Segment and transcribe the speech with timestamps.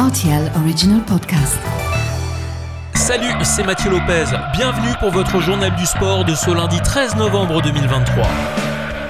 [0.00, 1.58] RTL Original Podcast.
[2.94, 4.24] Salut, c'est Mathieu Lopez.
[4.54, 8.26] Bienvenue pour votre journal du sport de ce lundi 13 novembre 2023.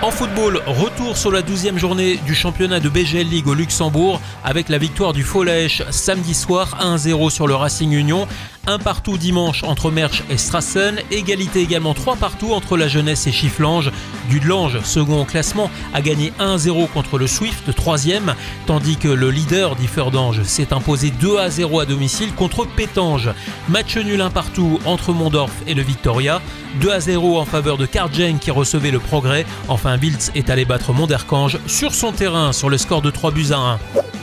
[0.02, 4.68] En football, retour sur la 12e journée du championnat de BGL League au Luxembourg avec
[4.68, 8.26] la victoire du Follèche samedi soir 1-0 sur le Racing Union
[8.66, 10.98] un partout dimanche entre Merch et Strassen.
[11.10, 13.90] Égalité également 3 partout entre la jeunesse et Chifflange.
[14.28, 18.34] Dudelange, second au classement, a gagné 1-0 contre le Swift, 3ème,
[18.66, 23.30] tandis que le leader d'Ifferdange s'est imposé 2-0 à domicile contre Pétange.
[23.68, 26.40] Match nul un partout entre Mondorf et le Victoria.
[26.80, 29.46] 2-0 en faveur de Cardjeng qui recevait le progrès.
[29.68, 33.52] Enfin, Wiltz est allé battre Monderkange sur son terrain sur le score de 3 buts
[33.52, 33.78] à 1.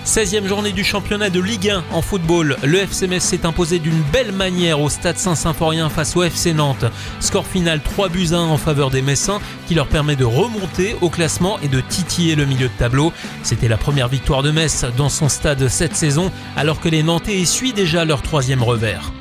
[0.08, 2.56] 16e journée du championnat de Ligue 1 en football.
[2.64, 6.86] Le FCMS s'est imposé d'une belle manière au stade Saint-Symphorien face au FC Nantes.
[7.20, 11.10] Score final 3 buts 1 en faveur des Messins qui leur permet de remonter au
[11.10, 13.12] classement et de titiller le milieu de tableau.
[13.44, 17.42] C'était la première victoire de Metz dans son stade cette saison alors que les Nantais
[17.42, 19.12] essuient déjà leur troisième revers.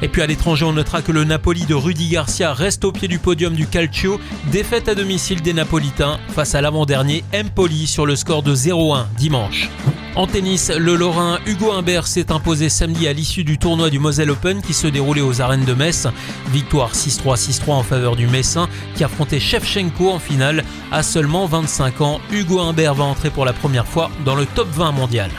[0.00, 3.08] Et puis à l'étranger, on notera que le Napoli de Rudy Garcia reste au pied
[3.08, 4.20] du podium du Calcio.
[4.52, 9.70] Défaite à domicile des Napolitains face à l'avant-dernier Empoli sur le score de 0-1 dimanche.
[10.16, 14.30] En tennis, le Lorrain Hugo Humbert s'est imposé samedi à l'issue du tournoi du Moselle
[14.30, 16.08] Open qui se déroulait aux arènes de Metz.
[16.48, 20.64] Victoire 6-3-6-3 en faveur du Messin qui affrontait Shevchenko en finale.
[20.90, 24.68] À seulement 25 ans, Hugo Humbert va entrer pour la première fois dans le top
[24.72, 25.30] 20 mondial.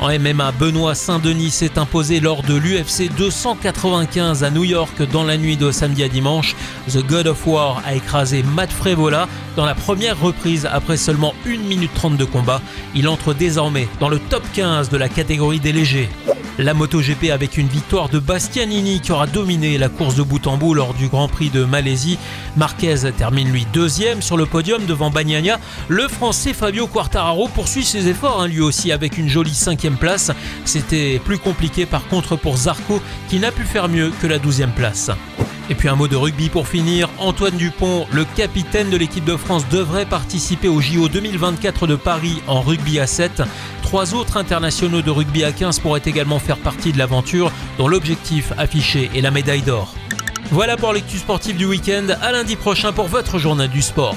[0.00, 5.36] En MMA, Benoît Saint-Denis s'est imposé lors de l'UFC 295 à New York dans la
[5.36, 6.56] nuit de samedi à dimanche.
[6.88, 11.58] The God of War a écrasé Matt Frevola dans la première reprise après seulement 1
[11.58, 12.62] minute 30 de combat.
[12.94, 16.08] Il entre désormais dans le top 15 de la catégorie des légers.
[16.60, 20.58] La MotoGP avec une victoire de Bastianini qui aura dominé la course de bout en
[20.58, 22.18] bout lors du Grand Prix de Malaisie.
[22.54, 25.58] Marquez termine lui deuxième sur le podium devant Bagnaia.
[25.88, 30.32] Le Français Fabio Quartararo poursuit ses efforts hein, lui aussi avec une jolie cinquième place.
[30.66, 34.72] C'était plus compliqué par contre pour Zarco qui n'a pu faire mieux que la douzième
[34.72, 35.10] place.
[35.70, 37.08] Et puis un mot de rugby pour finir.
[37.18, 42.42] Antoine Dupont, le capitaine de l'équipe de France, devrait participer au JO 2024 de Paris
[42.48, 43.42] en rugby à 7.
[43.82, 48.52] Trois autres internationaux de rugby à 15 pourraient également faire partie de l'aventure, dont l'objectif
[48.58, 49.94] affiché est la médaille d'or.
[50.50, 52.08] Voilà pour l'actu sportive du week-end.
[52.20, 54.16] À lundi prochain pour votre journal du sport.